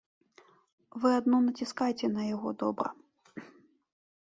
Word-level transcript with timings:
Вы 1.03 1.09
адно 1.19 1.37
націскайце 1.49 2.05
на 2.15 2.23
яго 2.33 2.49
добра. 2.65 2.87